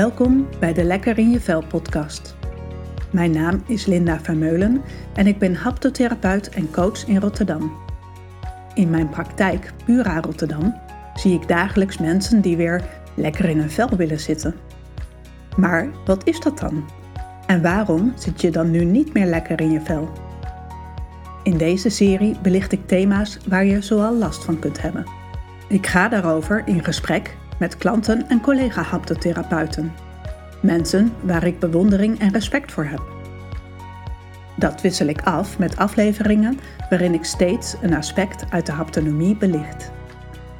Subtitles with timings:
[0.00, 2.36] Welkom bij de Lekker in je Vel podcast.
[3.10, 4.82] Mijn naam is Linda Vermeulen
[5.14, 7.72] en ik ben haptotherapeut en coach in Rotterdam.
[8.74, 10.74] In mijn praktijk Pura Rotterdam
[11.14, 12.84] zie ik dagelijks mensen die weer
[13.14, 14.54] lekker in hun vel willen zitten.
[15.56, 16.84] Maar wat is dat dan?
[17.46, 20.08] En waarom zit je dan nu niet meer lekker in je vel?
[21.42, 25.04] In deze serie belicht ik thema's waar je zoal last van kunt hebben.
[25.68, 29.92] Ik ga daarover in gesprek met klanten en collega-haptotherapeuten.
[30.62, 33.02] Mensen waar ik bewondering en respect voor heb.
[34.56, 39.90] Dat wissel ik af met afleveringen waarin ik steeds een aspect uit de haptonomie belicht.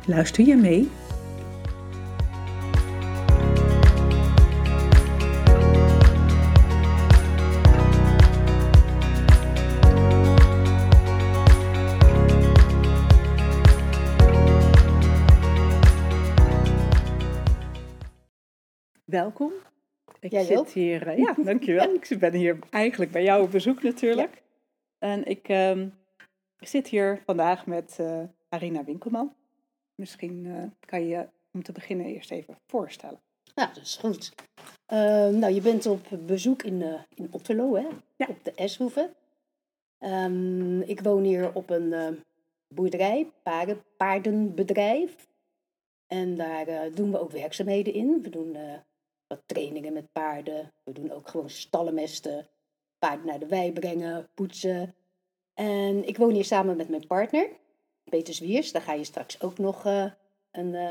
[0.07, 0.91] Luister je mee?
[19.11, 19.53] Welkom.
[20.21, 20.69] Ik Jij zit ook?
[20.69, 21.95] hier, eh, ja, dankjewel.
[22.01, 24.43] Ik ben hier eigenlijk bij jou op bezoek natuurlijk.
[24.99, 25.89] En ik ehm,
[26.59, 29.35] zit hier vandaag met eh, Arina Winkelman.
[29.95, 33.21] Misschien eh, kan je om te beginnen eerst even voorstellen.
[33.55, 34.35] Ja, dat is goed.
[34.87, 36.83] Ehm, nou, je bent op bezoek in,
[37.15, 37.87] in Otterlo, hè?
[38.17, 38.27] Ja.
[38.29, 39.13] Op de Eshoeve.
[39.99, 42.19] Ehm, ik woon hier op een
[42.75, 45.29] boerderij, paarden, paardenbedrijf.
[46.07, 48.23] En daar doen we ook werkzaamheden in.
[48.23, 48.57] We doen
[49.31, 50.73] wat trainingen met paarden.
[50.85, 52.49] We doen ook gewoon stallenmesten,
[52.99, 54.95] paarden naar de wei brengen, poetsen.
[55.55, 57.51] En ik woon hier samen met mijn partner,
[58.05, 58.73] Peter Zwiers.
[58.73, 60.11] Daar ga je straks ook nog eh,
[60.51, 60.91] een eh,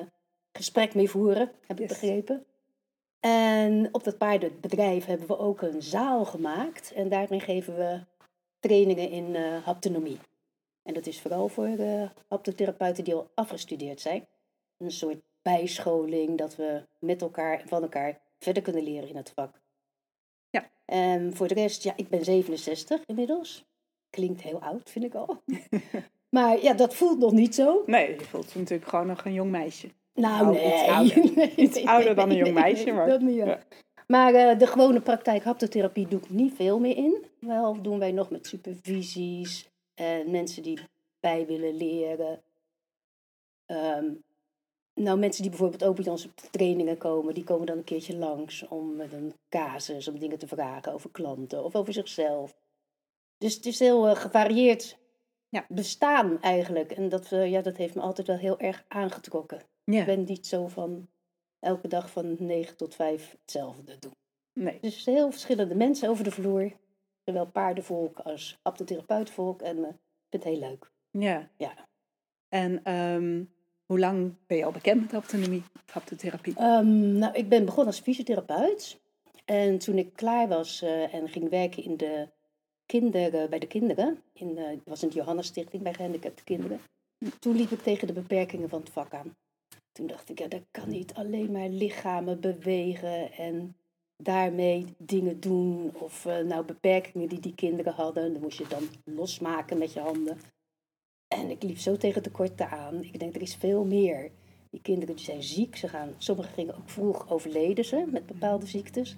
[0.52, 2.00] gesprek mee voeren, heb ik Yes.
[2.00, 2.46] begrepen.
[3.20, 6.92] En op dat paardenbedrijf hebben we ook een zaal gemaakt.
[6.94, 8.00] En daarin geven we
[8.60, 10.20] trainingen in eh haptonomie.
[10.84, 11.70] En dat is vooral voor
[12.28, 14.28] haptotherapeuten die al afgestudeerd zijn.
[14.78, 19.32] Een soort bijscholing dat we met elkaar en van elkaar verder kunnen leren in het
[19.36, 19.62] vak.
[20.50, 20.70] Ja.
[20.86, 23.66] En voor de rest, ja, ik ben 67 inmiddels.
[24.10, 25.42] Klinkt heel oud, vind ik al.
[26.36, 27.84] maar ja, dat voelt nog niet zo.
[27.86, 29.90] Nee, je voelt natuurlijk gewoon nog een jong meisje.
[30.14, 30.74] Nou, nee.
[30.74, 31.32] iets ouder.
[31.36, 33.46] Nee, Iets nee, ouder dan een jong meisje, maar- Dat niet, ja.
[33.46, 33.60] ja.
[34.08, 37.26] Maar eh, de gewone praktijk haptotherapie doe ik niet veel meer in.
[37.40, 40.80] Wel doen wij nog met supervisies en mensen die
[41.20, 42.42] bij willen leren.
[43.66, 44.06] Ehm,
[45.00, 48.68] nou, mensen die bijvoorbeeld ook bij onze trainingen komen, die komen dan een keertje langs
[48.68, 52.56] om met een casus, om dingen te vragen over klanten of over zichzelf.
[53.38, 54.98] Dus het is heel eh, gevarieerd
[55.50, 55.66] Ja.
[55.68, 56.92] bestaan eigenlijk.
[56.92, 59.62] En dat, eh, ja, dat heeft me altijd wel heel erg aangetrokken.
[59.84, 60.00] Ja.
[60.00, 61.10] Ik ben niet zo van
[61.60, 64.16] elke dag van 9 tot 5 hetzelfde doen.
[64.54, 64.78] Nee.
[64.82, 66.72] Dus heel verschillende mensen over de vloer.
[67.26, 69.62] Zowel paardenvolk als haptotherapeutvolk.
[69.62, 69.98] En eh, ik
[70.30, 70.92] vind het heel leuk.
[71.12, 71.50] Ja.
[71.58, 71.88] Ja.
[72.50, 73.44] En ehm,
[73.90, 76.54] hoe lang ben je al bekend met haptonomie, haptotherapie?
[76.58, 79.00] Ehm, nou, ik ben begonnen als fysiotherapeut.
[79.46, 82.28] En toen ik klaar was eh, en ging werken in de
[82.86, 84.22] kinderen, bij de kinderen.
[84.34, 86.80] In, eh, ik was in de Johannes Stichting bij gehandicapte kinderen.
[87.40, 89.36] Toen liep ik tegen de beperkingen van het vak aan.
[89.92, 93.76] Toen dacht ik, ja, dat kan niet alleen maar lichamen bewegen en
[94.18, 95.92] daarmee dingen doen.
[95.94, 100.00] Of eh, nou beperkingen die die kinderen hadden, dan moest je dan losmaken met je
[100.00, 100.38] handen.
[101.36, 103.04] En ik liep zo tegen tekorten aan.
[103.04, 104.32] Ik denk, er is veel meer.
[104.70, 105.76] Die kinderen die zijn ziek.
[105.76, 109.16] Ze gaan, sommigen gingen ook vroeg overleden ze met bepaalde ziektes.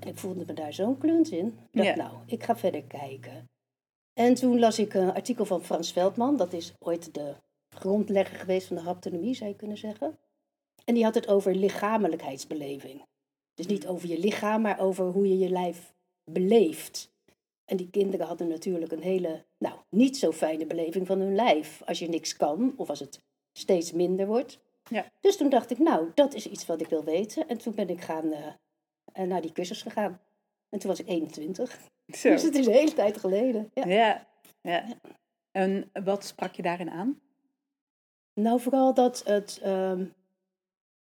[0.00, 1.46] En ik voelde me daar zo'n klunt in.
[1.46, 1.94] Ik dacht, Ja.
[1.94, 3.48] nou, ik ga verder kijken.
[4.12, 6.36] En toen las ik een artikel van Frans Veldman.
[6.36, 7.34] Dat is ooit de
[7.68, 10.18] grondlegger geweest van de haptonomie, zou je kunnen zeggen.
[10.84, 13.04] En die had het over lichamelijkheidsbeleving.
[13.54, 15.94] Dus niet over je lichaam, maar over hoe je je lijf
[16.30, 17.10] beleeft.
[17.66, 21.82] En die kinderen hadden natuurlijk een hele, nou, niet zo fijne beleving van hun lijf.
[21.84, 23.22] Als je niks kan, of als het
[23.52, 24.58] steeds minder wordt.
[24.88, 25.06] Ja.
[25.20, 27.48] Dus toen dacht ik, nou, dat is iets wat ik wil weten.
[27.48, 28.46] En toen ben ik gaan, eh,
[29.12, 30.20] eh, naar die cursus gegaan.
[30.68, 31.78] En toen was ik 21.
[32.06, 32.30] Zo.
[32.30, 33.70] Dus het is een hele tijd geleden.
[33.74, 33.86] Ja.
[33.86, 34.26] Ja.
[34.60, 34.84] ja.
[35.50, 37.20] En wat sprak je daarin aan?
[38.34, 40.04] Nou, vooral dat het, ehm,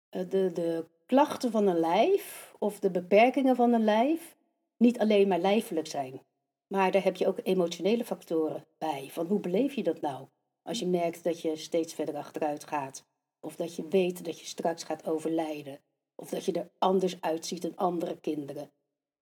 [0.10, 4.38] eh, de, de klachten van een lijf of de beperkingen van een lijf
[4.78, 6.22] niet alleen maar lijfelijk zijn.
[6.68, 9.10] Maar daar heb je ook emotionele factoren bij.
[9.12, 10.28] Van hoe beleef je dat nou?
[10.64, 13.06] Als je merkt dat je steeds verder achteruit gaat.
[13.40, 15.80] Of dat je weet dat je straks gaat overlijden.
[16.16, 18.72] Of dat je er anders uitziet dan andere kinderen.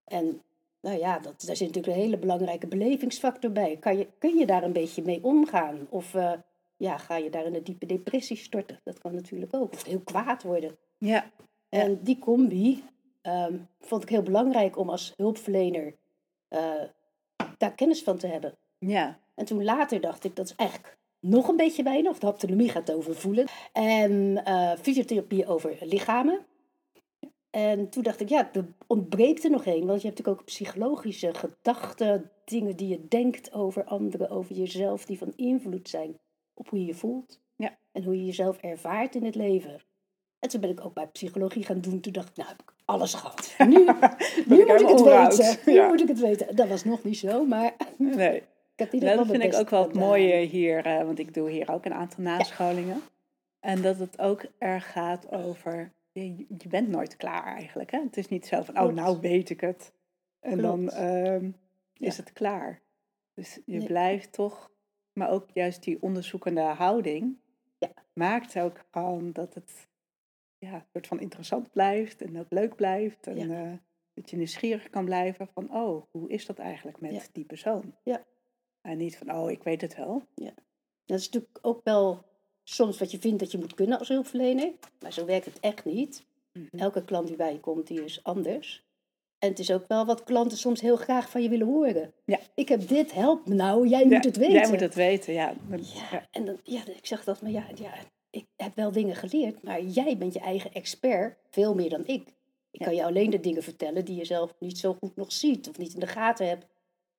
[0.05, 0.41] En
[0.81, 3.77] nou ja, dat, daar zit natuurlijk een hele belangrijke belevingsfactor bij.
[3.77, 5.87] Kan je, kun je daar een beetje mee omgaan?
[5.89, 6.31] Of eh,
[6.77, 8.79] ja, ga je daar in een diepe depressie storten?
[8.83, 9.73] Dat kan natuurlijk ook.
[9.73, 10.77] Of heel kwaad worden.
[10.97, 11.31] Ja.
[11.69, 12.83] En die combi
[13.21, 15.95] ehm, vond ik heel belangrijk om als hulpverlener
[16.47, 16.81] eh,
[17.57, 18.57] daar kennis van te hebben.
[18.77, 19.19] Ja.
[19.35, 22.11] En toen later dacht ik, dat is eigenlijk nog een beetje weinig.
[22.11, 23.47] Of de haptonomie gaat over voelen.
[23.73, 26.45] En eh, fysiotherapie over lichamen.
[27.49, 29.85] En toen dacht ik, ja, er ontbreekt er nog één.
[29.85, 35.05] Want je hebt natuurlijk ook psychologische gedachten, dingen die je denkt over anderen, over jezelf,
[35.05, 36.19] die van invloed zijn
[36.53, 37.39] op hoe je je voelt.
[37.55, 37.77] Ja.
[37.91, 39.81] En hoe je jezelf ervaart in het leven.
[40.39, 41.99] En toen ben ik ook bij psychologie gaan doen.
[41.99, 43.53] Toen dacht ik, nou heb ik alles gehad.
[43.67, 43.67] Nu,
[44.45, 45.57] nu ik moet ik het weten.
[45.65, 45.87] Nu Ja.
[45.87, 46.55] moet ik het weten.
[46.55, 48.35] Dat was nog niet zo, maar Nee.
[48.37, 48.43] ik
[48.75, 51.71] heb geval dat vind ik ook wel het mooie hier, eh, want ik doe hier
[51.71, 53.01] ook een aantal nascholingen.
[53.59, 57.91] En dat het ook erg gaat over, je, je bent nooit klaar eigenlijk.
[57.91, 57.99] Hè?
[58.03, 59.91] Het is niet zo van, oh nou weet ik het.
[60.39, 61.45] En dan ehm,
[61.97, 62.21] is Ja.
[62.23, 62.79] het klaar.
[63.33, 63.87] Dus je Nee.
[63.87, 64.69] blijft toch,
[65.13, 67.37] maar ook juist die onderzoekende houding
[67.77, 67.89] Ja.
[68.13, 69.87] maakt ook gewoon dat het
[70.65, 73.27] ja, een soort van interessant blijft en ook leuk blijft.
[73.27, 73.63] En Ja.
[73.65, 73.71] eh,
[74.13, 77.21] dat je nieuwsgierig kan blijven van, oh, hoe is dat eigenlijk met Ja.
[77.31, 77.95] die persoon?
[78.03, 78.23] Ja.
[78.81, 80.23] En niet van, oh, ik weet het wel.
[81.05, 82.23] Dat is natuurlijk ook wel
[82.63, 84.71] soms wat je vindt dat je moet kunnen als hulpverlener.
[84.99, 86.25] Maar zo werkt het echt niet.
[86.53, 86.77] Mhm.
[86.77, 88.83] Elke klant die bij je komt, die is anders.
[89.39, 92.13] En het is ook wel wat klanten soms heel graag van je willen horen.
[92.25, 92.39] Ja.
[92.55, 94.53] Ik heb dit, help me nou, jij Ja, moet het weten.
[94.53, 95.53] Jij moet het weten, ja.
[95.69, 95.77] Ja,
[96.11, 96.27] ja.
[96.31, 97.93] en dan, ja, ik zag dat, maar ja, ja,
[98.35, 102.27] ik heb wel dingen geleerd, maar jij bent je eigen expert, veel meer dan ik.
[102.71, 102.85] Ik Ja.
[102.85, 105.77] kan je alleen de dingen vertellen die je zelf niet zo goed nog ziet of
[105.77, 106.65] niet in de gaten hebt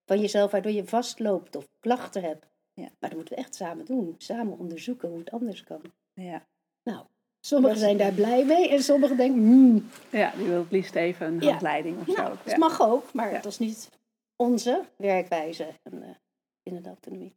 [0.05, 2.47] van jezelf, waardoor je vastloopt of klachten hebt.
[2.75, 2.83] Ja.
[2.99, 5.81] Maar dat moeten we echt samen doen, samen onderzoeken hoe het anders kan.
[6.15, 6.47] Ja.
[6.83, 7.07] Nou,
[7.41, 10.95] sommigen Dat- zijn daar blij mee en sommigen denken, hmm, ja, die wil het liefst
[10.95, 11.49] even een Ja.
[11.51, 12.29] handleiding of nou, zo.
[12.29, 12.59] dat Ja.
[12.59, 13.41] mag ook, maar Ja.
[13.41, 13.91] dat is niet
[14.37, 16.09] onze werkwijze en, eh,
[16.63, 17.35] binnen de autonomie.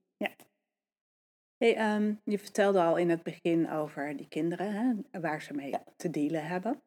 [1.60, 5.70] Hey, ehm, je vertelde al in het begin over die kinderen, hè, waar ze mee
[5.70, 5.84] Ja.
[5.96, 6.82] te dealen hebben.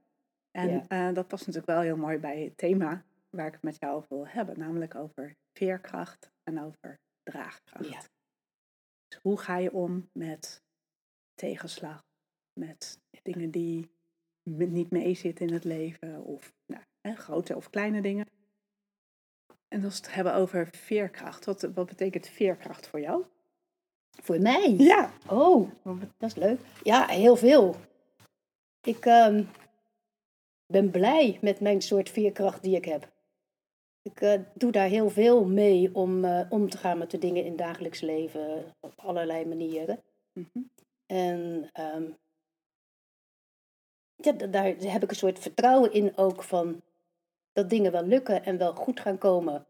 [0.50, 0.84] En Ja.
[0.88, 3.94] eh, dat past natuurlijk wel heel mooi bij het thema waar ik het met jou
[3.96, 7.88] over wil hebben, namelijk over veerkracht en over draagkracht.
[7.88, 8.00] Ja.
[9.08, 10.62] Dus hoe ga je om met
[11.34, 12.02] tegenslag,
[12.60, 13.90] met dingen die
[14.50, 18.26] niet meezitten in het leven, of nou, hè, grote of kleine dingen.
[19.68, 23.24] En als we het hebben over veerkracht, wat, wat betekent veerkracht voor jou?
[24.20, 24.74] Voor mij?
[24.78, 25.12] Ja.
[25.28, 25.70] Oh,
[26.18, 26.60] dat is leuk.
[26.82, 27.76] Ja, heel veel.
[28.82, 29.44] Ik ehm,
[30.66, 33.10] ben blij met mijn soort veerkracht die ik heb.
[34.02, 37.42] Ik eh, doe daar heel veel mee om eh, om te gaan met de dingen
[37.42, 40.02] in het dagelijks leven op allerlei manieren.
[40.32, 40.58] Mhm.
[41.06, 42.10] En ehm,
[44.16, 46.82] ja, da- daar heb ik een soort vertrouwen in ook van
[47.52, 49.66] dat dingen wel lukken en wel goed gaan komen.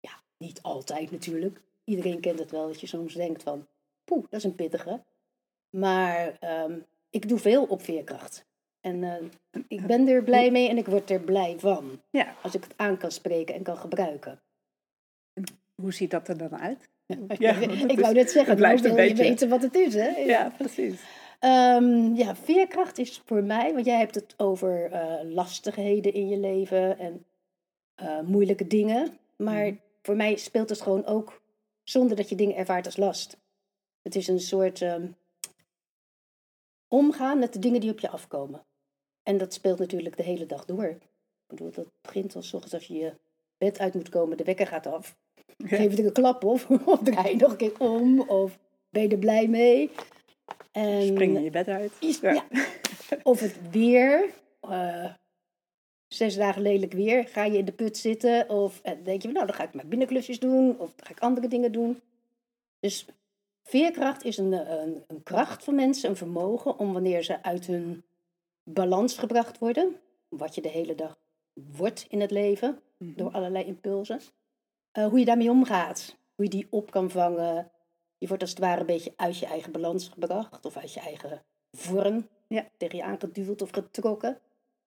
[0.00, 1.60] Ja, niet altijd natuurlijk.
[1.86, 3.66] Iedereen kent het wel dat je soms denkt van,
[4.04, 5.02] poeh, dat is een pittige.
[5.70, 6.78] Maar ehm,
[7.10, 8.44] ik doe veel op veerkracht.
[8.80, 12.00] En eh, ik ben er blij mee en ik word er blij van.
[12.10, 14.40] Ja, Als ik het aan kan spreken en kan gebruiken.
[15.74, 16.88] hoe ziet dat er dan uit?
[17.28, 20.08] ik Ja, het wou net zeggen, een wil je weten wat het is, hè?
[20.08, 21.00] Ja, precies.
[21.40, 26.38] Ehm, ja, veerkracht is voor mij, want jij hebt het over eh, lastigheden in je
[26.38, 27.24] leven en
[27.94, 29.18] eh, moeilijke dingen.
[29.36, 29.74] Maar Mhm.
[30.02, 31.40] voor mij speelt het gewoon ook
[31.88, 33.36] zonder dat je dingen ervaart als last.
[34.02, 35.08] Het is een soort ehm,
[36.88, 38.64] omgaan met de dingen die op je afkomen.
[39.22, 40.84] En dat speelt natuurlijk de hele dag door.
[40.84, 41.00] Ik
[41.46, 43.14] bedoel, dat begint al 's ochtends als je je
[43.58, 45.16] bed uit moet komen, de wekker gaat af.
[45.58, 48.58] Geef er een klap op, of draai je nog een keer om, of
[48.90, 49.90] ben je er blij mee.
[50.72, 51.92] En, Spring je je bed uit.
[52.20, 52.46] ja.
[53.22, 54.30] Of het weer.
[54.60, 55.14] eh,
[56.16, 57.28] zes dagen lelijk weer.
[57.28, 58.48] Ga je in de put zitten.
[58.48, 60.70] Of eh, denk je, nou dan ga ik maar binnenklusjes doen.
[60.78, 62.00] Of dan ga ik andere dingen doen.
[62.80, 63.06] Dus
[63.62, 66.10] veerkracht is een, eh, een, een kracht van mensen.
[66.10, 68.04] Een vermogen om wanneer ze uit hun
[68.62, 69.96] balans gebracht worden.
[70.28, 71.18] Wat je de hele dag
[71.76, 72.80] wordt in het leven.
[72.96, 73.12] Mhm.
[73.16, 74.20] Door allerlei impulsen.
[74.92, 76.16] eh, hoe je daarmee omgaat.
[76.34, 77.70] Hoe je die op kan vangen.
[78.18, 80.64] Je wordt als het ware een beetje uit je eigen balans gebracht.
[80.66, 81.42] Of uit je eigen
[81.72, 82.68] vorm Ja.
[82.76, 84.38] tegen je aangeduwd of getrokken.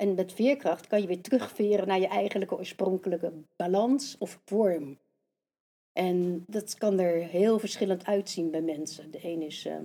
[0.01, 4.97] En met veerkracht kan je weer terugveren naar je eigenlijke oorspronkelijke balans of vorm.
[5.93, 9.11] En dat kan er heel verschillend uitzien bij mensen.
[9.11, 9.79] De een is, eh,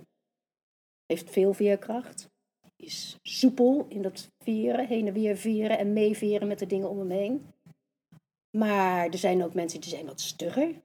[1.06, 2.30] heeft veel veerkracht,
[2.76, 6.98] is soepel in dat veren, heen en weer veren en meeveren met de dingen om
[6.98, 7.46] hem heen.
[8.50, 10.82] Maar er zijn ook mensen die zijn wat stugger.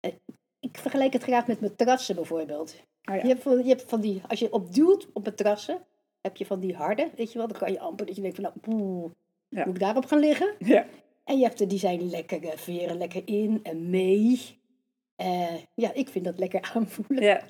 [0.00, 0.12] Eh,
[0.60, 2.74] Ik vergelijk het graag met matrassen bijvoorbeeld.
[3.10, 3.22] Oh ja.
[3.22, 5.86] Je, hebt van, je hebt van die, als je op duwt op matrassen,
[6.28, 8.38] heb je van die harde, weet je wel, dan kan je amper dat je denkt
[8.40, 9.10] van, nou,
[9.48, 9.64] Ja.
[9.64, 10.54] moet ik daarop gaan liggen?
[10.58, 10.86] Ja.
[11.24, 14.40] En je hebt er, die zijn lekker eh, veren, lekker in en mee.
[15.16, 17.22] Eh, ja, ik vind dat lekker aanvoelen.
[17.24, 17.42] ja.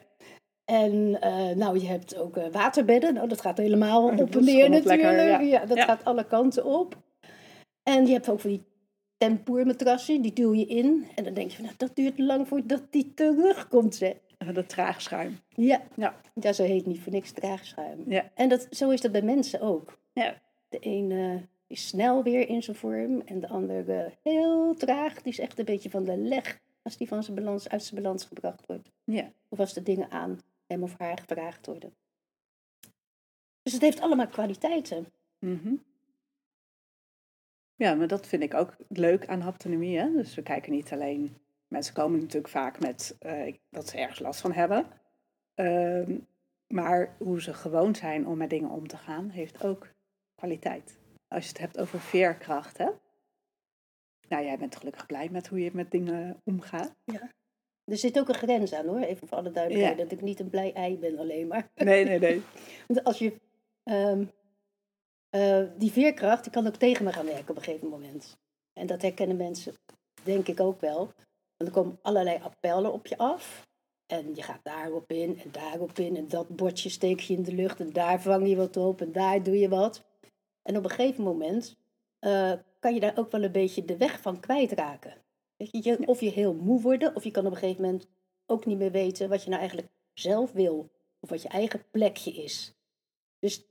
[0.65, 3.15] En eh, nou, je hebt ook waterbedden.
[3.15, 5.03] Nou, dat gaat helemaal Oh, op en neer natuurlijk.
[5.03, 5.41] lekker, ja.
[5.41, 5.67] ja.
[5.67, 5.85] dat Ja.
[5.85, 6.97] gaat alle kanten op.
[7.83, 8.65] En je hebt ook van die
[9.17, 11.07] tempoermatrassen, die duw je in.
[11.15, 14.15] En dan denk je van, nou, dat duurt lang voordat die terugkomt, zeg.
[14.53, 15.39] Dat traagschuim.
[15.49, 15.83] Ja.
[15.97, 16.21] Ja.
[16.35, 18.05] ja, zo heet niet voor niks draagschuim.
[18.07, 18.31] Ja.
[18.35, 19.99] En dat, zo is dat bij mensen ook.
[20.13, 20.41] Ja.
[20.69, 23.21] De een eh, is snel weer in zijn vorm.
[23.21, 25.23] En de andere heel traag.
[25.23, 28.03] Die is echt een beetje van de leg als die van zijn balans, uit zijn
[28.03, 28.91] balans gebracht wordt.
[29.05, 29.33] Ja.
[29.49, 31.95] Of als de dingen aan hem of haar gevraagd worden.
[33.63, 35.07] Dus het heeft allemaal kwaliteiten.
[35.39, 35.75] Mhm.
[37.75, 39.99] Ja, maar dat vind ik ook leuk aan haptonomie.
[39.99, 40.13] Hè?
[40.13, 41.37] Dus we kijken niet alleen...
[41.69, 44.87] Mensen komen natuurlijk vaak met eh, dat ze ergens last van hebben.
[45.55, 46.19] Ehm,
[46.67, 49.89] maar hoe ze gewoon zijn om met dingen om te gaan, heeft ook
[50.35, 50.99] kwaliteit.
[51.29, 52.89] Als je het hebt over veerkracht, hè?
[54.29, 56.95] Nou, jij bent gelukkig blij met hoe je met dingen omgaat.
[57.85, 59.99] Er zit ook een grens aan hoor, even voor alle duidelijkheid.
[59.99, 61.71] Dat ik niet een blij ei ben alleen maar.
[61.75, 62.43] Nee, nee, nee.
[62.87, 63.41] Want als je...
[63.83, 64.25] ehm,
[65.29, 68.37] eh, die veerkracht, die kan ook tegen me gaan werken op een gegeven moment.
[68.73, 69.75] En dat herkennen mensen,
[70.23, 71.13] denk ik ook wel.
[71.59, 73.69] Want er komen allerlei appellen op je af.
[74.07, 76.17] En je gaat daarop in en daarop in.
[76.17, 77.81] En dat bordje steek je in de lucht.
[77.81, 79.01] En daar vang je wat op.
[79.01, 80.05] En daar doe je wat.
[80.63, 81.77] En op een gegeven moment
[82.19, 85.15] eh, kan je daar ook wel een beetje de weg van kwijtraken.
[85.57, 88.07] Je, of je heel moe wordt, of je kan op een gegeven moment
[88.47, 90.91] ook niet meer weten wat je nou eigenlijk zelf wil.
[91.21, 92.75] Of wat je eigen plekje is.
[93.39, 93.65] Dus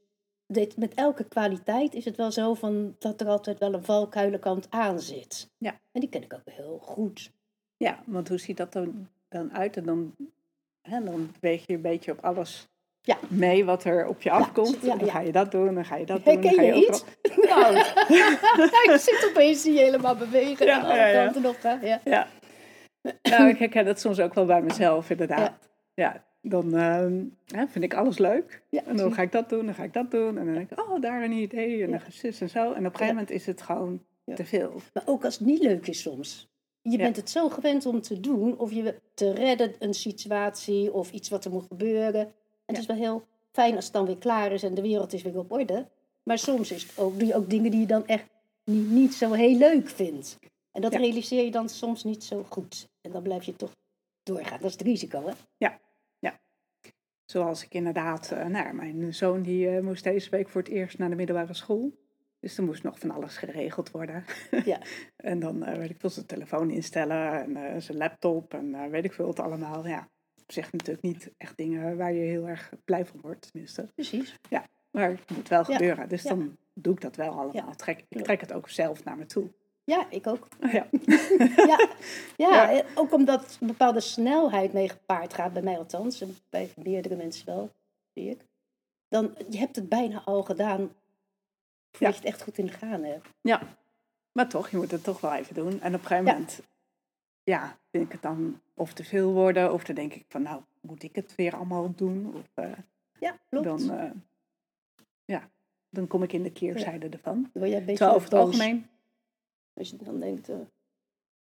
[0.48, 4.68] dit, met elke kwaliteit is het wel zo van dat er altijd wel een valkuilenkant
[4.70, 5.50] aan zit.
[5.58, 5.80] Ja.
[5.92, 7.32] En die ken ik ook heel goed.
[7.78, 9.78] Ja, want hoe ziet dat dan, dan uit?
[9.78, 10.16] En dan,
[10.82, 12.68] hè, dan weeg je een beetje op alles
[13.02, 13.18] Ja.
[13.28, 14.78] mee wat er op je afkomt.
[14.82, 16.34] ja, dan ga je dat doen, dan ga je dat doen.
[16.34, 17.04] Herken dan ga je iets?
[18.72, 21.80] Nou, ik zit opeens die helemaal bewegen en alle kanten op gaan.
[22.04, 22.28] Ja.
[23.22, 25.70] Nou, ik herken dat soms ook wel bij mezelf, inderdaad.
[25.94, 28.62] Ja, dan ehm, hè, vind ik alles leuk.
[28.70, 30.38] Ja, En dan ga ik dat doen, dan ga ik dat doen.
[30.38, 31.84] En dan denk ik, oh, daar een idee.
[31.84, 32.60] En dan zus en zo.
[32.60, 34.04] En op een gegeven moment is het gewoon
[34.36, 34.82] te veel.
[34.94, 36.50] Maar ook als het niet leuk is soms.
[36.92, 37.04] Je Ja.
[37.04, 41.30] bent het zo gewend om te doen, of je te redden een situatie of iets
[41.30, 42.22] wat er moet gebeuren.
[42.22, 42.32] En
[42.66, 45.22] het is wel heel fijn als het dan weer klaar is en de wereld is
[45.22, 45.88] weer op orde.
[46.24, 48.26] Maar soms is het ook, doe je ook dingen die je dan echt
[48.64, 50.38] niet, niet zo heel leuk vindt.
[50.72, 50.98] En dat Ja.
[51.00, 52.88] realiseer je dan soms niet zo goed.
[53.02, 53.72] En dan blijf je toch
[54.24, 54.58] doorgaan.
[54.62, 55.34] Dat is het risico, hè?
[57.26, 60.70] Zoals ik inderdaad, eh, nou, ja, mijn zoon die eh, moest deze week voor het
[60.72, 61.92] eerst naar de middelbare school.
[62.48, 64.26] Dus er moest nog van alles geregeld worden.
[64.66, 64.80] Ja.
[65.32, 68.90] en dan eh, weet ik veel, zijn telefoon instellen en eh, zijn laptop en eh,
[68.90, 69.88] weet ik veel het allemaal.
[69.88, 70.10] Ja,
[70.42, 73.90] op zich natuurlijk niet echt dingen waar je heel erg blij van wordt, tenminste.
[73.96, 74.36] Precies.
[74.92, 76.30] Maar het moet wel Ja, gebeuren, dus ja.
[76.30, 77.68] dan doe ik dat wel allemaal.
[77.68, 79.52] Ja, Trek, ik trek het ook zelf naar me toe.
[79.84, 80.48] Ja, ik ook.
[80.72, 80.88] Ja.
[81.56, 81.78] Ja,
[82.38, 82.84] ja, Ja.
[82.96, 87.46] ook omdat een bepaalde snelheid mee gepaard gaat, bij mij althans, en bij meerdere mensen
[87.46, 87.70] wel,
[88.14, 88.46] zie ik.
[89.08, 90.92] Dan, je hebt het bijna al gedaan,
[92.00, 92.08] Ja.
[92.10, 93.28] je het echt goed in de gaten hebt.
[93.42, 93.62] ja,
[94.32, 95.82] maar toch, je moet het toch wel even doen.
[95.82, 96.62] En op een gegeven moment,
[97.44, 100.62] ja, vind ik het dan of te veel worden, of dan denk ik van, nou,
[100.82, 102.34] moet ik het weer allemaal doen?
[102.36, 102.72] Of, eh,
[103.20, 103.66] Ja, klopt.
[103.66, 104.12] dan, eh,
[105.26, 105.50] ja,
[105.90, 107.50] dan kom ik in de keerzijde ervan.
[107.54, 108.88] Word je een beetje over het algemeen,
[109.74, 110.56] Als je dan denkt, eh,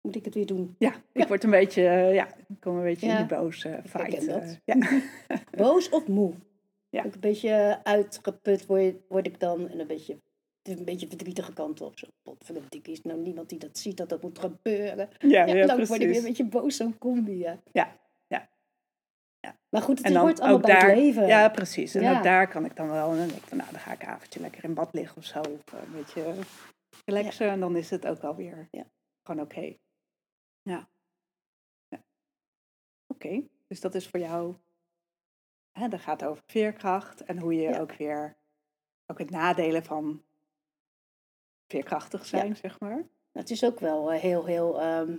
[0.01, 0.75] moet ik het weer doen?
[0.79, 4.27] ja, ik word een beetje, ja, ik kom een beetje in die boze fight.
[4.27, 4.59] dat.
[4.65, 5.01] ja.
[5.57, 6.35] Boos of moe?
[6.89, 7.05] Ja.
[7.05, 10.21] Ook een beetje uitgeput word, word ik dan en een beetje,
[10.63, 11.99] het is een beetje verdrietige kant op.
[11.99, 15.09] Zo, potverdik is nou niemand die dat ziet dat dat moet gebeuren.
[15.19, 17.61] ja, Ja, ja, dan word ik weer een beetje boos zo'n combi, ja.
[17.73, 18.49] Ja, ja.
[19.41, 19.57] Ja.
[19.69, 21.27] Maar goed, het En dan hoort allemaal ook bij daar, het leven.
[21.27, 21.95] ja, precies.
[21.95, 24.03] En ook daar kan ik dan wel, en dan denk ik nou, dan ga ik
[24.03, 25.41] een avondje lekker in bad liggen of zo.
[25.41, 26.35] Of een beetje
[27.05, 27.49] relaxen.
[27.51, 28.87] En dan is het ook wel weer Ja.
[29.23, 29.77] gewoon oké.
[30.63, 30.89] Ja.
[31.89, 32.03] ja.
[33.07, 34.55] Oké, dus dat is voor jou,
[35.73, 38.37] hè, dat gaat over veerkracht en hoe je ook weer,
[39.07, 40.23] ook het nadelen van
[41.71, 43.05] veerkrachtig zijn, zeg maar.
[43.33, 45.17] Het is ook wel eh, heel, heel ehm,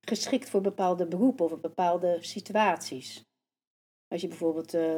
[0.00, 3.24] geschikt voor bepaalde beroepen of bepaalde situaties.
[4.08, 4.96] Als je bijvoorbeeld eh,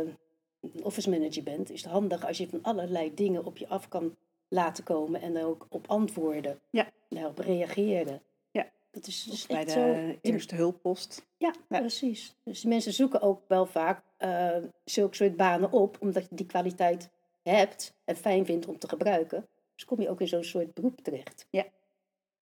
[0.83, 4.16] office manager bent, is het handig als je van allerlei dingen op je af kan
[4.49, 6.61] laten komen en daar ook op antwoorden.
[6.71, 6.85] Ja.
[6.85, 8.23] En daarop reageren.
[8.50, 8.66] Ja.
[8.90, 10.14] Dat is dus Bij de zo.
[10.30, 11.26] eerste hulppost.
[11.37, 11.78] Ja, Ja.
[11.78, 12.35] precies.
[12.45, 17.11] Dus mensen zoeken ook wel vaak eh, zulke soort banen op, omdat je die kwaliteit
[17.42, 19.49] hebt en fijn vindt om te gebruiken.
[19.78, 21.47] Dus kom je ook in zo'n soort beroep terecht.
[21.50, 21.66] Ja.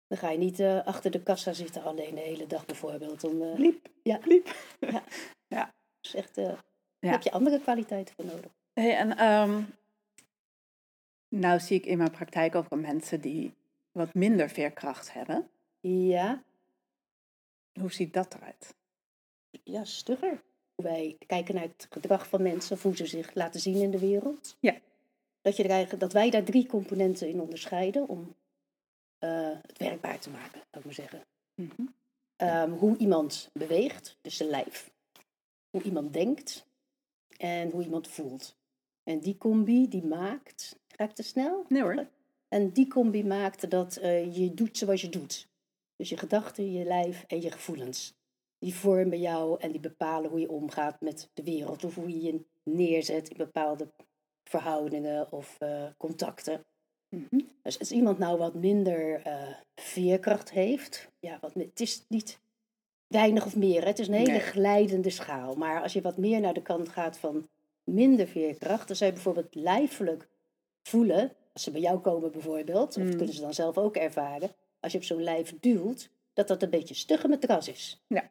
[0.07, 3.21] Dan ga je niet eh, achter de kassa zitten alleen de hele dag bijvoorbeeld.
[3.21, 4.19] Dan, eh, Bliep, Ja.
[4.19, 4.55] bliep.
[6.00, 6.53] dus echt, eh,
[6.99, 7.11] Ja.
[7.11, 8.50] heb je andere kwaliteiten voor nodig.
[8.73, 9.62] Hey, en ehm,
[11.29, 13.55] nou zie ik in mijn praktijk ook mensen die
[13.93, 15.50] wat minder veerkracht hebben.
[15.81, 16.43] Ja,
[17.81, 18.75] Hoe ziet dat eruit?
[19.65, 20.43] ja, stugger.
[20.75, 23.99] Wij kijken naar het gedrag van mensen, of hoe ze zich laten zien in de
[23.99, 24.57] wereld.
[24.61, 24.77] Ja.
[25.43, 28.35] Dat, je er eigenlijk, dat wij daar drie componenten in onderscheiden om
[29.19, 31.25] eh, het werkbaar te maken, zou ik maar zeggen.
[31.55, 31.87] Mhm.
[32.37, 34.91] Ehm, hoe iemand beweegt, dus zijn lijf.
[35.71, 36.67] Hoe iemand denkt
[37.37, 38.57] en hoe iemand voelt.
[39.03, 40.79] En die combi die maakt.
[40.89, 41.65] Ga ik te snel?
[41.69, 42.07] Nee hoor.
[42.49, 45.49] En die combi maakt dat eh, je doet zoals je doet.
[45.97, 48.15] Dus je gedachten, je lijf en je gevoelens.
[48.59, 51.85] Die vormen jou en die bepalen hoe je omgaat met de wereld.
[51.85, 53.89] Of hoe je je neerzet in bepaalde
[54.50, 56.64] verhoudingen of eh, contacten.
[57.09, 57.40] Mhm.
[57.62, 62.38] Dus als iemand nou wat minder eh, veerkracht heeft, ja, wat, het is niet
[63.07, 63.80] weinig of meer.
[63.80, 63.87] hè.
[63.87, 64.40] Het is een hele Nee.
[64.40, 65.54] glijdende schaal.
[65.54, 67.49] Maar als je wat meer naar de kant gaat van
[67.85, 70.28] minder veerkracht, dan je bijvoorbeeld lijfelijk
[70.83, 73.16] voelen, als ze bij jou komen bijvoorbeeld, of Mm.
[73.16, 76.71] kunnen ze dan zelf ook ervaren, als je op zo'n lijf duwt, dat dat een
[76.71, 78.02] beetje stugge matras is.
[78.07, 78.30] Ja.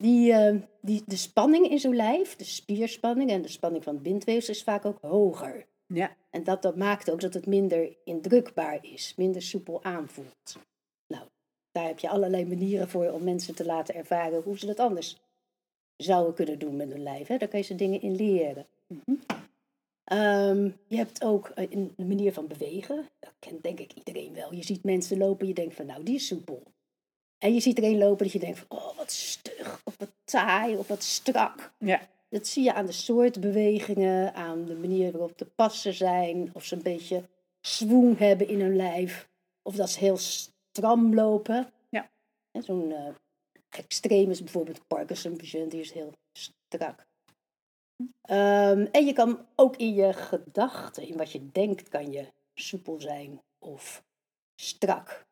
[0.00, 4.02] Die, eh, die, de spanning in zo'n lijf, de spierspanning en de spanning van het
[4.02, 5.66] bindweefsel is vaak ook hoger.
[5.86, 6.16] Ja.
[6.30, 10.56] En dat, dat maakt ook dat het minder indrukbaar is, minder soepel aanvoelt.
[11.06, 11.24] Nou,
[11.72, 15.16] daar heb je allerlei manieren voor om mensen te laten ervaren hoe ze dat anders
[15.96, 17.26] zouden kunnen doen met hun lijf.
[17.26, 17.36] Hè?
[17.36, 18.66] Daar kan je ze dingen in leren.
[18.86, 19.16] Mhm.
[20.04, 23.08] Ehm, je hebt ook eh, een een manier van bewegen.
[23.18, 24.54] Dat kent denk ik iedereen wel.
[24.54, 26.62] Je ziet mensen lopen, je denkt van nou, die is soepel.
[27.40, 30.10] En je ziet er een lopen dat je denkt van oh, wat stug, of wat
[30.24, 31.72] taai, of wat strak.
[31.78, 32.08] Ja.
[32.28, 36.64] Dat zie je aan de soort bewegingen, aan de manier waarop de passen zijn, of
[36.64, 37.24] ze een beetje
[37.60, 39.28] swoon hebben in hun lijf,
[39.62, 41.72] of dat ze heel stram lopen.
[41.88, 42.10] Ja.
[42.50, 43.14] En Zo'n eh,
[43.68, 47.06] extreem is bijvoorbeeld Parkinson-patiënt, die is heel strak.
[48.22, 53.00] Ehm, en je kan ook in je gedachten, in wat je denkt, kan je soepel
[53.00, 54.04] zijn of
[54.54, 55.28] strak.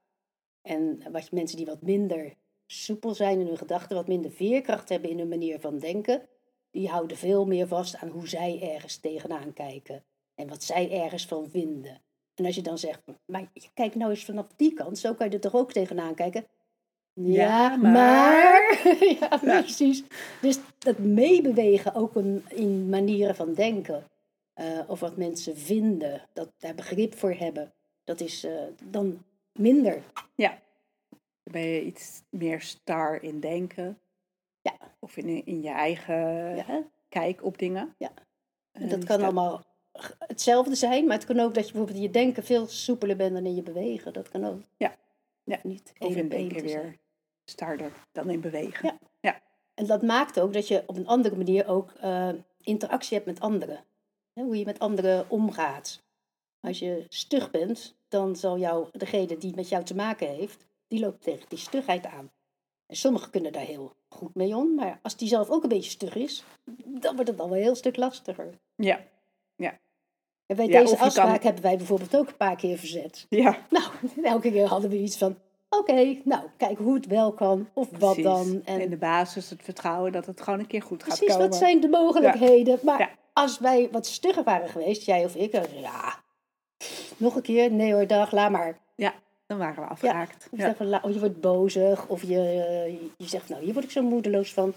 [0.69, 2.35] En wat mensen die wat minder
[2.67, 6.23] soepel zijn in hun gedachten, wat minder veerkracht hebben in hun manier van denken,
[6.71, 11.27] die houden veel meer vast aan hoe zij ergens tegenaan kijken en wat zij ergens
[11.27, 12.01] van vinden.
[12.35, 15.35] En als je dan zegt, maar kijk nou eens vanaf die kant, zo kan je
[15.35, 16.45] er toch ook tegenaan kijken.
[17.13, 17.33] Ja,
[17.71, 18.81] Ja, maar- maar.
[19.21, 19.61] ja, Ja.
[19.61, 20.03] precies.
[20.41, 24.05] Dus dat meebewegen ook een, in manieren van denken.
[24.55, 27.73] eh, of wat mensen vinden, dat daar begrip voor hebben,
[28.05, 28.53] dat is eh,
[28.85, 30.03] dan minder.
[30.35, 30.59] Ja.
[31.51, 33.99] Ben je iets meer star in denken.
[34.61, 34.77] Ja.
[34.99, 36.17] Of in, in je eigen
[36.57, 36.83] Ja.
[37.09, 37.95] kijk op dingen.
[37.99, 38.11] Ja.
[38.73, 39.65] En En dat kan allemaal
[40.19, 43.35] hetzelfde zijn, maar het kan ook dat je bijvoorbeeld in je denken veel soepeler bent
[43.35, 44.13] dan in je bewegen.
[44.13, 44.61] Dat kan ook.
[44.77, 44.97] Ja.
[45.45, 45.59] Ja.
[45.63, 46.99] Niet Of in denken weer
[47.45, 48.99] starder dan in bewegen.
[49.21, 49.41] Ja.
[49.75, 52.29] En dat maakt ook dat je op een andere manier ook eh,
[52.61, 53.85] interactie hebt met anderen.
[54.33, 56.03] Hè, hoe je met anderen omgaat.
[56.61, 61.01] Als je stug bent, dan zal jou, degene die met jou te maken heeft, die
[61.01, 62.31] loopt tegen die stugheid aan.
[62.87, 65.91] En sommigen kunnen daar heel goed mee om, maar als die zelf ook een beetje
[65.91, 66.45] stug is,
[66.85, 68.59] dan wordt het al wel een heel stuk lastiger.
[68.75, 69.01] Ja.
[70.47, 73.27] En bij Ja, deze afspraak kan- hebben wij bijvoorbeeld ook een paar keer verzet.
[73.29, 73.67] Ja.
[73.71, 73.85] Nou,
[74.23, 75.39] elke keer hadden we iets van,
[75.71, 78.23] oké, nou, kijk hoe het wel kan, of wat precies.
[78.23, 78.63] dan.
[78.65, 81.49] En In de basis het vertrouwen dat het gewoon een keer goed gaat Precies, komen.
[81.49, 82.79] wat zijn de mogelijkheden?
[82.83, 83.11] Maar Ja.
[83.33, 86.23] als wij wat stugger waren geweest, jij of ik, dan ja,
[87.17, 88.79] nog een keer, nee hoor, dag, laat maar.
[88.95, 89.15] Ja,
[89.49, 90.49] dan waren we afgehaakt.
[90.53, 91.01] Of, je Ja.
[91.03, 92.39] of wordt bozig, of je,
[93.17, 94.75] je zegt, nou, hier word ik zo moedeloos van.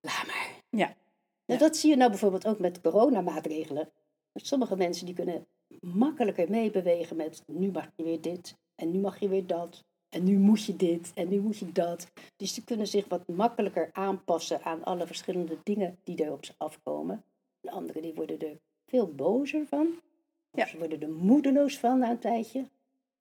[0.00, 0.50] Laat maar.
[0.68, 0.94] Ja.
[1.46, 3.88] Nou, dat zie je nou bijvoorbeeld ook met coronamaatregelen.
[4.34, 5.46] Sommige mensen die kunnen
[5.80, 9.84] makkelijker meebewegen met, nu mag je weer dit, en nu mag je weer dat.
[10.08, 12.10] En nu moet je dit en nu moet je dat.
[12.36, 16.52] Dus die kunnen zich wat makkelijker aanpassen aan alle verschillende dingen die er op ze
[16.56, 17.24] afkomen.
[17.60, 19.88] En anderen die worden er veel bozer van.
[20.50, 20.66] Ja.
[20.66, 22.64] ze worden er moedeloos van na een tijdje.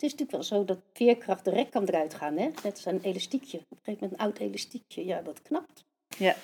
[0.03, 2.37] Het is natuurlijk wel zo dat veerkracht de rek kan eruit gaan.
[2.37, 2.45] Hè?
[2.63, 3.57] Net als een elastiekje.
[3.57, 5.05] Op een gegeven moment een oud elastiekje.
[5.05, 5.85] Ja, dat knapt.
[6.17, 6.35] Ja.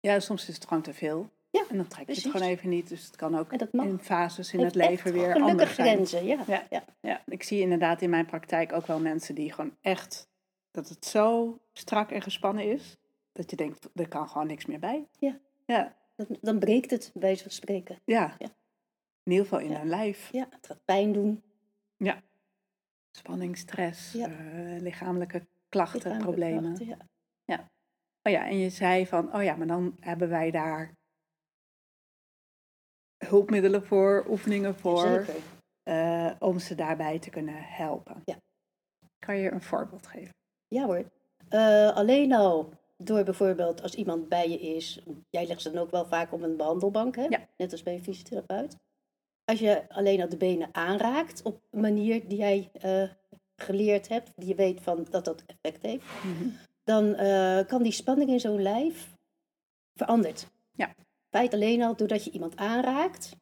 [0.00, 1.30] ja, soms is het gewoon te veel.
[1.50, 2.24] Ja, En dan trek je precies.
[2.24, 2.88] het gewoon even niet.
[2.88, 5.88] Dus het kan ook in fases in Heeft het leven weer anders zijn.
[5.88, 6.24] grenzen.
[6.26, 6.44] Ja.
[6.46, 6.66] Ja.
[6.70, 6.84] Ja.
[7.00, 10.28] Ja, ik zie inderdaad in mijn praktijk ook wel mensen die gewoon echt,
[10.70, 12.96] dat het zo strak en gespannen is,
[13.32, 15.06] dat je denkt, er kan gewoon niks meer bij.
[15.18, 15.38] Ja.
[15.66, 17.98] Ja, Dan, dan breekt het, bij van spreken.
[18.04, 18.34] ja.
[18.38, 18.48] Ja.
[19.24, 19.78] In ieder geval in Ja.
[19.78, 20.28] hun lijf.
[20.32, 21.42] Ja, het gaat pijn doen.
[23.16, 24.28] Spanning, stress, Ja.
[24.28, 26.74] eh, lichamelijke klachten, lichamelijke problemen.
[26.74, 27.08] klachten,
[27.44, 27.68] Ja.
[28.22, 30.92] Oh ja, en je zei van, oh ja, maar dan hebben wij daar
[33.26, 35.24] hulpmiddelen voor, oefeningen voor,
[35.82, 38.22] eh, om ze daarbij te kunnen helpen.
[38.24, 38.36] Ja.
[39.18, 40.34] Kan je een voorbeeld geven?
[40.68, 41.04] Ja hoor.
[41.48, 45.90] Eh, alleen al door bijvoorbeeld als iemand bij je is, jij legt ze dan ook
[45.90, 47.22] wel vaak op een behandelbank, hè?
[47.24, 47.48] Ja.
[47.56, 48.76] net als bij een fysiotherapeut.
[49.44, 53.08] Als je alleen al de benen aanraakt op een manier die jij eh,
[53.56, 56.04] geleerd hebt, die je weet van dat dat effect heeft,
[56.84, 59.16] dan eh, kan die spanning in zo'n lijf
[59.94, 60.46] veranderd.
[60.72, 60.94] Ja.
[61.30, 63.36] Feit alleen al doordat je iemand aanraakt,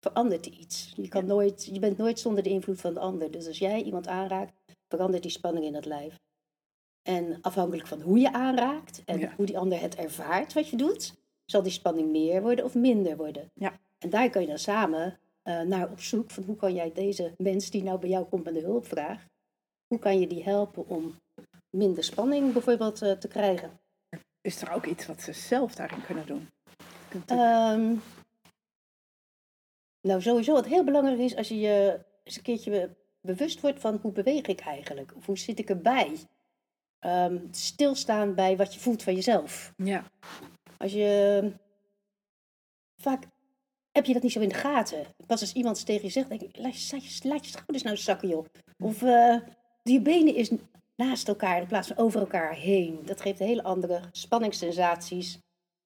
[0.00, 0.92] verandert er iets.
[0.96, 3.30] Je, kan nooit, je bent nooit zonder de invloed van de ander.
[3.30, 4.52] Dus als jij iemand aanraakt,
[4.88, 6.18] verandert die spanning in dat lijf.
[7.02, 9.32] En afhankelijk van hoe je aanraakt en Ja.
[9.36, 11.14] hoe die ander het ervaart wat je doet,
[11.44, 13.50] zal die spanning meer worden of minder worden.
[13.54, 13.80] Ja.
[13.98, 17.34] En daar kan je dan samen eh, naar op zoek van hoe kan jij deze
[17.38, 19.26] mens die nou bij jou komt met een hulpvraag,
[19.86, 21.14] hoe kan je die helpen om
[21.70, 23.80] minder spanning bijvoorbeeld eh, te krijgen?
[24.40, 26.48] Is er ook iets wat ze zelf daarin kunnen doen?
[27.26, 27.94] Ehm,
[30.00, 33.80] nou, sowieso wat heel belangrijk is als je je eens een keertje be- bewust wordt
[33.80, 35.12] van hoe beweeg ik eigenlijk?
[35.16, 36.16] Of hoe zit ik erbij?
[36.98, 39.72] Ehm, stilstaan bij wat je voelt van jezelf.
[39.76, 40.04] ja.
[40.76, 41.52] Als je
[42.96, 43.26] vaak
[43.98, 45.06] heb je dat niet zo in de gaten.
[45.26, 47.96] Pas als iemand tegen je zegt, denk ik, laat je, laat je, je schouders nou
[47.96, 48.44] zakken, joh.
[48.78, 49.36] Of eh,
[49.82, 50.50] die benen is
[50.96, 52.98] naast elkaar in plaats van over elkaar heen.
[53.04, 55.38] Dat geeft hele andere spanningssensaties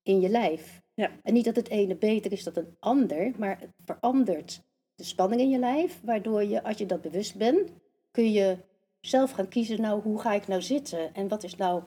[0.03, 0.81] in je lijf.
[0.95, 1.11] Ja.
[1.23, 4.61] En niet dat het ene beter is dan het ander, maar het verandert
[4.95, 6.01] de spanning in je lijf.
[6.05, 7.73] Waardoor je, als je dat bewust bent,
[8.11, 8.57] kun je
[9.01, 11.15] zelf gaan kiezen, nou, hoe ga ik nou zitten?
[11.15, 11.83] En wat is nou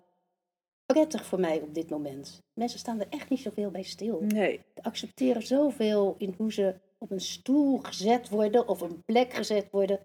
[0.85, 2.41] prettig voor mij op dit moment?
[2.53, 4.61] Mensen staan er echt niet zoveel bij stil Nee.
[4.81, 9.99] accepteren zoveel in hoe ze op een stoel gezet worden of een plek gezet worden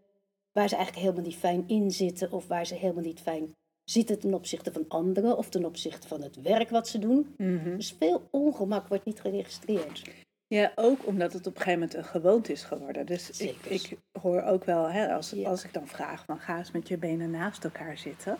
[0.52, 4.18] waar ze eigenlijk helemaal niet fijn in zitten of waar ze helemaal niet fijn zitten
[4.18, 7.34] ten opzichte van anderen of ten opzichte van het werk wat ze doen.
[7.36, 7.76] Mhm.
[7.76, 10.10] Dus veel ongemak wordt niet geregistreerd.
[10.46, 13.06] Ja, ook omdat het op een gegeven moment een gewoonte is geworden.
[13.06, 15.48] Dus ik, ik hoor ook wel, hè, als, Ja.
[15.48, 18.38] als ik dan vraag van ga eens met je benen naast elkaar zitten.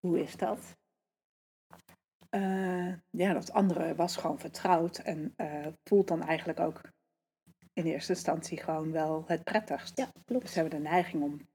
[0.00, 0.58] Hoe is dat?
[2.30, 6.80] Eh, ja, dat andere was gewoon vertrouwd en eh, voelt dan eigenlijk ook
[7.72, 9.96] in eerste instantie gewoon wel het prettigst.
[9.98, 10.48] Ja, Dus klopt.
[10.50, 11.48] ze hebben de neiging om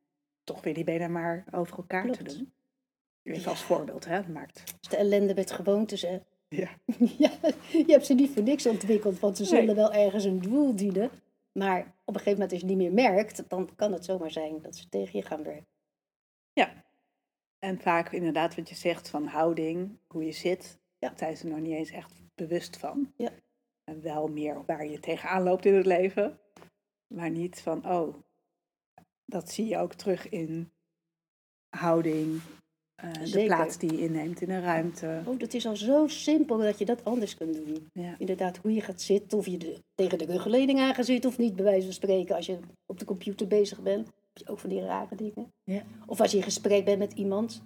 [0.44, 2.54] toch weer die benen maar over elkaar te doen.
[3.24, 3.50] Even Ja.
[3.50, 4.28] als voorbeeld, hè?
[4.28, 4.64] Maakt.
[4.80, 6.02] Dus de ellende met gewoontes.
[6.02, 6.20] Hè.
[6.48, 6.70] Ja.
[7.18, 7.32] ja,
[7.72, 9.52] je hebt ze niet voor niks ontwikkeld, want ze Nee.
[9.52, 11.10] zullen wel ergens een doel dienen.
[11.52, 14.32] Maar op een gegeven moment als je het niet meer merkt, dan kan het zomaar
[14.32, 15.68] zijn dat ze tegen je gaan werken.
[17.66, 21.08] En vaak inderdaad wat je zegt van houding, hoe je zit, Ja.
[21.10, 23.14] daar zijn ze nog niet eens echt bewust van.
[23.18, 23.32] Ja.
[23.84, 26.40] En wel meer waar je tegenaan loopt in het leven.
[27.08, 28.16] Maar niet van, oh,
[29.26, 30.72] dat zie je ook terug in
[31.70, 32.42] houding,
[32.96, 35.22] eh, de plaats die je inneemt in een ruimte.
[35.26, 37.90] Oh, dat is al zo simpel dat je dat anders kunt doen.
[37.94, 38.16] Ja.
[38.18, 41.38] Inderdaad, hoe je gaat zitten, of je de- tegen de ruggenleding aan gaat zitten of
[41.38, 42.36] niet, bij wijze van spreken.
[42.36, 44.10] Als je op de computer bezig bent,
[44.46, 45.54] ook van die rare dingen.
[45.64, 45.84] Ja.
[46.06, 47.62] Of als je in gesprek bent met iemand,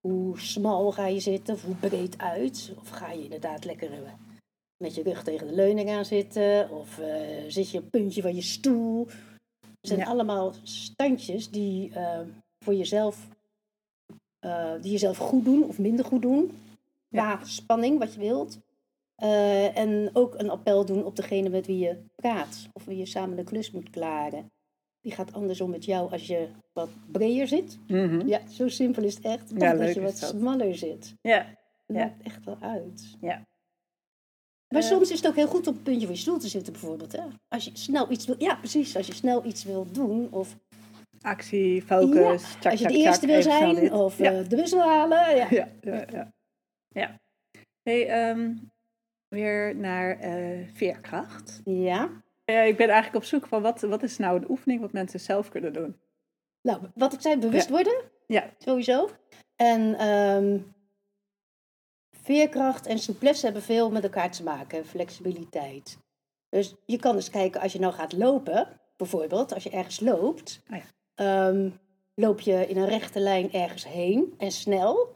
[0.00, 2.72] hoe smal ga je zitten, of hoe breed uit.
[2.80, 4.12] Of ga je inderdaad lekker eh,
[4.76, 8.22] met je rug tegen de leuning aan zitten, of eh, zit je op het puntje
[8.22, 9.06] van je stoel.
[9.60, 10.06] Het zijn Ja.
[10.06, 12.20] allemaal standjes die eh,
[12.64, 13.26] voor jezelf,
[14.80, 16.50] die jezelf goed doen of minder goed doen.
[17.10, 18.58] Qua spanning, wat je wilt.
[19.74, 22.68] En ook een appel doen op degene met wie je praat.
[22.72, 24.50] Of wie je samen de klus moet klaren.
[25.00, 27.78] Die gaat andersom met jou als je wat breder zit.
[27.86, 28.26] Mhm.
[28.26, 29.52] Ja, zo simpel is het echt.
[29.52, 31.14] Of Ja, leuk je wat smaller zit.
[31.20, 31.54] ja.
[31.86, 32.04] Dat Ja.
[32.04, 33.16] maakt echt wel uit.
[33.20, 33.42] Ja.
[34.68, 34.88] Maar Eh.
[34.88, 37.12] soms is het ook heel goed op het puntje van je stoel te zitten bijvoorbeeld.
[37.12, 37.22] Hè?
[37.48, 40.32] Als je snel iets wil, ja precies, als je snel iets wil doen.
[40.32, 40.56] Of
[41.20, 43.92] Actie, focus, Ja, tjak, als je tjak, de eerste wil zijn.
[43.92, 44.32] Of ja.
[44.32, 45.36] eh, de bus wil halen.
[45.36, 45.46] Ja.
[45.60, 46.32] ja, ja, ja.
[46.88, 47.20] ja.
[47.82, 48.54] Hey, ehm,
[49.28, 51.60] weer naar eh, veerkracht.
[51.64, 52.24] ja.
[52.52, 55.20] Ja, ik ben eigenlijk op zoek van wat, wat is nou een oefening wat mensen
[55.20, 55.96] zelf kunnen doen.
[56.62, 57.72] Nou, wat ik zei, bewust Ja.
[57.72, 58.02] worden.
[58.26, 58.50] Ja.
[58.58, 59.10] Sowieso.
[59.56, 60.58] En ehm,
[62.10, 64.86] veerkracht en souplesse hebben veel met elkaar te maken.
[64.86, 65.98] Flexibiliteit.
[66.48, 70.62] Dus je kan eens kijken als je nou gaat lopen, bijvoorbeeld, als je ergens loopt.
[70.70, 70.84] Oh ja.
[71.14, 71.70] ehm,
[72.14, 75.15] loop je in een rechte lijn ergens heen en snel.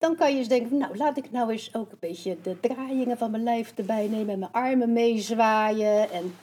[0.00, 2.60] Dan kan je eens denken, van, nou laat ik nou eens ook een beetje de
[2.60, 4.32] draaiingen van mijn lijf erbij nemen.
[4.32, 6.10] En mijn armen meezwaaien.
[6.10, 6.34] En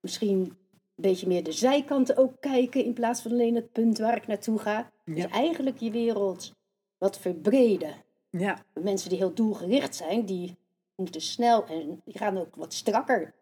[0.00, 0.56] misschien een
[0.94, 4.58] beetje meer de zijkanten ook kijken in plaats van alleen het punt waar ik naartoe
[4.58, 4.90] ga.
[5.04, 5.14] Ja.
[5.14, 6.52] Dus eigenlijk je wereld
[6.98, 7.94] wat verbreden.
[8.30, 10.56] Ja, Mensen die heel doelgericht zijn, die
[10.96, 13.34] moeten snel en die gaan ook wat strakker.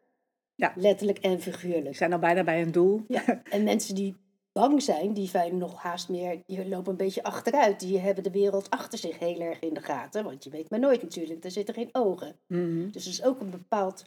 [0.55, 0.73] Ja.
[0.77, 1.97] Letterlijk en figuurlijk.
[1.97, 3.05] zijn al bijna bij een doel.
[3.09, 3.43] Ja.
[3.51, 4.17] En mensen die
[4.61, 7.81] bang zijn, die zijn nog haast meer, die lopen een beetje achteruit.
[7.81, 10.25] Die hebben de wereld achter zich heel erg in de gaten.
[10.25, 12.37] Want je weet maar nooit natuurlijk, daar zitten geen ogen.
[12.47, 12.91] Mhm.
[12.91, 14.05] Dus het is ook een bepaald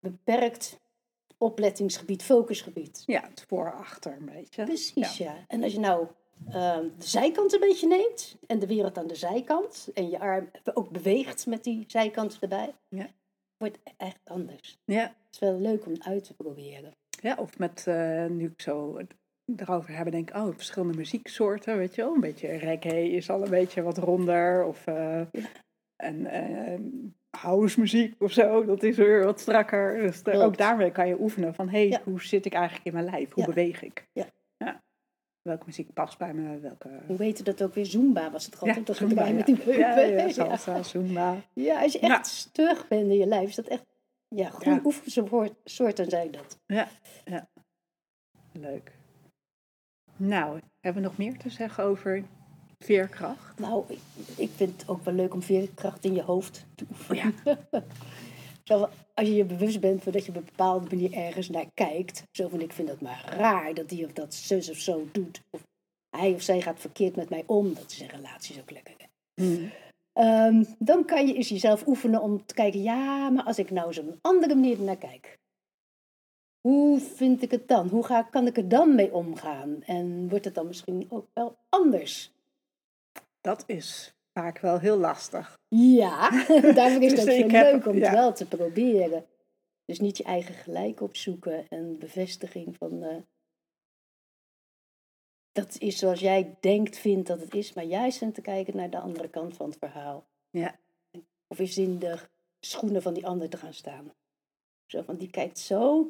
[0.00, 0.80] beperkt
[1.38, 3.02] oplettingsgebied, focusgebied.
[3.06, 4.64] Ja, het voor-achter een beetje.
[4.64, 5.34] Precies, ja.
[5.48, 6.06] En als je nou
[6.50, 10.50] ehm, de zijkant een beetje neemt en de wereld aan de zijkant en je arm
[10.74, 13.06] ook beweegt met die zijkant erbij, Ja.
[13.56, 14.78] wordt het echt anders.
[14.84, 16.92] Ja, Het is wel leuk om uit te proberen.
[17.22, 18.98] ja of met, eh, nu ik zo
[19.58, 22.14] het erover hebben, denk ik, oh, verschillende muzieksoorten, weet je wel.
[22.14, 24.64] Een beetje reggae is al een beetje wat ronder.
[24.64, 25.20] Of, eh,
[25.96, 26.78] En eh,
[27.30, 30.00] house muziek of zo, dat is weer wat strakker.
[30.00, 32.00] Dus daar- ook daarmee kan je oefenen van, hé, hey, Ja.
[32.04, 33.32] hoe zit ik eigenlijk in mijn lijf?
[33.32, 33.48] Hoe Ja.
[33.48, 34.06] beweeg ik?
[34.12, 34.26] Ja.
[35.42, 36.58] Welke muziek past bij me?
[36.60, 36.88] Welke...
[37.06, 37.86] Hoe heette dat ook weer?
[37.86, 38.74] Zumba was het gewoon.
[38.74, 40.08] Ja, dat Zumba, met die heupen.
[40.16, 41.36] Ja, salsa, zumba.
[41.52, 43.84] Ja, als je echt stug bent in je lijf, is dat echt...
[44.28, 46.58] Ja, goede oefensoorten zijn dat.
[46.66, 46.88] Ja,
[47.24, 47.48] ja.
[48.52, 48.92] Leuk.
[50.16, 52.24] Nou, hebben we nog meer te zeggen over
[52.78, 53.58] veerkracht?
[53.58, 53.98] Nou, ik,
[54.36, 57.34] ik vind het ook wel leuk om veerkracht in je hoofd te oefenen.
[57.44, 57.58] Ja.
[58.64, 61.66] Zo, als je je bewust bent van dat je op een bepaalde manier ergens naar
[61.74, 62.22] kijkt.
[62.30, 65.40] Zo van, ik vind dat maar raar dat die of dat zus of zo doet.
[65.50, 65.60] Of
[66.16, 67.74] hij of zij gaat verkeerd met mij om.
[67.74, 68.94] Dat is in relaties ook lekker.
[69.34, 69.70] Hmm.
[70.12, 73.86] Ehm, dan kan je eens jezelf oefenen om te kijken, ja, maar als ik nou
[73.86, 75.38] eens op een andere manier naar kijk.
[76.68, 77.88] Hoe vind ik het dan?
[77.88, 79.82] Hoe ga, kan ik er dan mee omgaan?
[79.82, 82.32] En wordt het dan misschien ook wel anders?
[83.40, 85.58] Dat is vaak wel heel lastig.
[85.68, 86.30] Ja,
[86.74, 88.04] daarvoor is het Dus ook zo heb- leuk om ja.
[88.04, 89.26] het wel te proberen.
[89.84, 93.02] Dus niet je eigen gelijk opzoeken en bevestiging van...
[93.02, 93.16] eh,
[95.52, 98.90] dat is zoals jij denkt, vindt dat het is, maar juist aan te kijken naar
[98.90, 100.26] de andere kant van het verhaal.
[100.50, 100.78] Ja.
[101.46, 102.18] Of eens in de
[102.60, 104.12] schoenen van die ander te gaan staan.
[104.86, 106.06] Zo van, die kijkt zo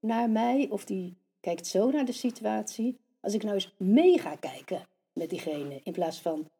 [0.00, 2.98] naar mij, of die kijkt zo naar de situatie.
[3.20, 6.50] Als ik nou eens mee ga kijken met diegene, in plaats van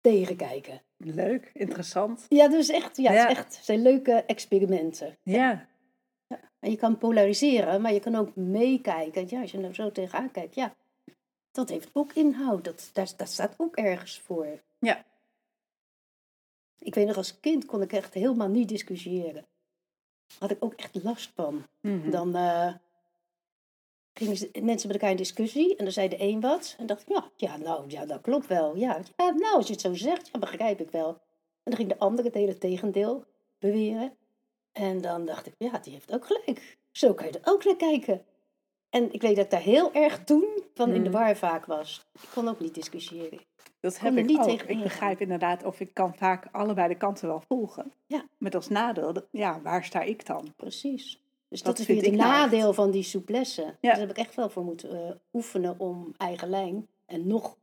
[0.00, 0.82] tegenkijken.
[0.96, 2.26] Leuk, interessant.
[2.28, 3.20] Ja, dus echt, ja, Ja.
[3.20, 5.16] Het is echt, het zijn leuke experimenten.
[5.22, 5.68] Ja,
[6.58, 9.26] En je kan polariseren, maar je kan ook meekijken.
[9.28, 10.74] Ja, als je er zo tegenaan kijkt, ja,
[11.50, 12.64] dat heeft ook inhoud.
[12.64, 14.62] Dat, daar, dat staat ook ergens voor.
[14.78, 15.04] Ja.
[16.78, 19.46] Ik weet nog, als kind kon ik echt helemaal niet discussiëren.
[20.38, 21.66] Had ik ook echt last van.
[21.80, 22.10] Mhm.
[22.10, 22.74] Dan eh,
[24.14, 26.74] gingen ze- mensen met elkaar in discussie en dan zei de een wat.
[26.78, 28.76] En dacht ik, ja, ja, nou, ja, dat klopt wel.
[28.76, 31.08] Ja, ja, nou, als je het zo zegt, ja, begrijp ik wel.
[31.08, 33.24] En dan ging de ander het hele tegendeel
[33.58, 34.16] beweren.
[34.72, 36.78] En dan dacht ik, ja, die heeft ook gelijk.
[36.90, 38.24] Zo kan je er ook naar kijken.
[38.90, 41.18] En ik weet dat ik daar heel erg toen van in de Mhm.
[41.18, 42.06] war vaak was.
[42.22, 43.40] Ik kon ook niet discussiëren.
[43.84, 44.44] Dat heb ik niet ook.
[44.44, 47.92] tegen Ik begrijp inderdaad of ik kan vaak allebei de kanten wel volgen.
[48.06, 48.24] Ja.
[48.38, 50.52] Met als nadeel, ja, waar sta ik dan?
[50.56, 51.20] Precies.
[51.48, 53.62] Dus Dat dat, is weer het nou nadeel van die souplesse.
[53.62, 53.90] Ja.
[53.90, 57.56] Daar heb ik echt wel voor moeten eh, oefenen om eigen lijn en nog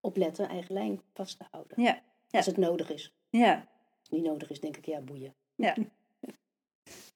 [0.00, 1.82] opletten eigen lijn vast te houden.
[1.82, 2.36] Ja, ja.
[2.38, 3.14] Als het nodig is.
[3.30, 3.54] ja.
[3.54, 5.34] Als het niet nodig is, denk ik, ja, boeien.
[5.54, 5.76] Ja.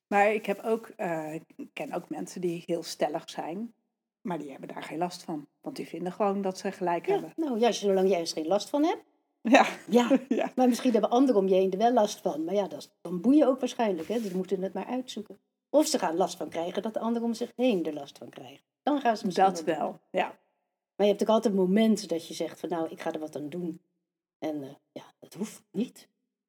[0.06, 3.74] Maar ik heb ook, eh, ik ken ook mensen die heel stellig zijn,
[4.20, 5.46] maar die hebben daar geen last van.
[5.60, 7.32] Want die vinden gewoon dat ze gelijk Ja, hebben.
[7.36, 9.02] nou ja, zolang jij er geen last van hebt.
[9.42, 10.52] Ja, Ja, ja.
[10.54, 12.44] maar misschien hebben anderen om je heen er wel last van.
[12.44, 14.08] Maar ja, dat is, dan boeien ook waarschijnlijk.
[14.08, 14.20] Hè?
[14.20, 15.38] Dus moeten het maar uitzoeken.
[15.70, 18.28] Of ze gaan last van krijgen dat de anderen om zich heen er last van
[18.28, 18.64] krijgen.
[18.82, 19.74] Dan gaan ze misschien dat doen.
[19.76, 20.00] wel.
[20.10, 20.38] Ja.
[20.96, 23.36] Maar je hebt ook altijd momenten dat je zegt van nou, ik ga er wat
[23.36, 23.80] aan doen.
[24.38, 26.08] En eh, ja, dat hoeft niet.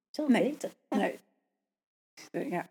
[0.10, 0.44] Zelf Nee.
[0.44, 0.72] weten.
[0.90, 0.98] Ja.
[0.98, 1.20] Nee.
[2.32, 2.70] Eh, Ja.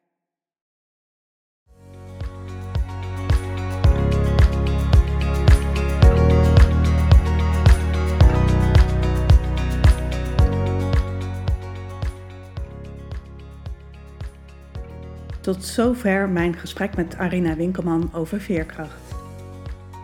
[15.41, 19.15] Tot zover mijn gesprek met Arina Winkelman over veerkracht.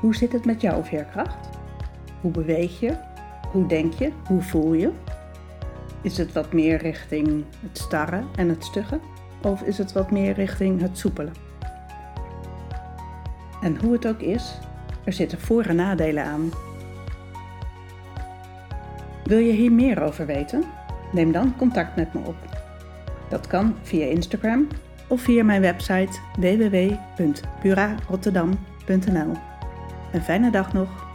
[0.00, 1.48] Hoe zit het met jouw veerkracht?
[2.20, 2.96] Hoe beweeg je?
[3.52, 4.12] Hoe denk je?
[4.26, 4.90] Hoe voel je?
[6.00, 9.00] Is het wat meer richting het starre en het stugge?
[9.42, 11.30] Of is het wat meer richting het soepele?
[13.62, 14.58] En hoe het ook is,
[15.04, 16.50] er zitten voor- en nadelen aan.
[19.24, 20.64] Wil je hier meer over weten?
[21.12, 22.36] Neem dan contact met me op.
[23.28, 24.68] Dat kan via Instagram
[25.08, 29.32] of via mijn website www.purarotterdam.nl.
[30.12, 31.05] Een fijne dag nog.